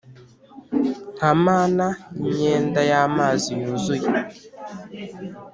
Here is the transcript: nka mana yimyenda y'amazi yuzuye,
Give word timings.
nka 1.15 1.31
mana 1.45 1.85
yimyenda 2.29 2.81
y'amazi 2.89 3.49
yuzuye, 3.61 4.07